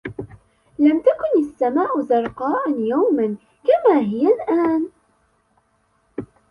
[0.79, 4.89] لم تكن السماء زرقاء يوماً كما هي الآن